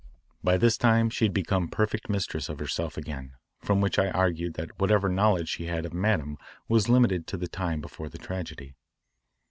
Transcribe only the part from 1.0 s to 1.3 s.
she